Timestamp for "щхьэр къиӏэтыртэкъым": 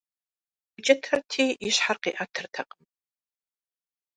1.75-2.83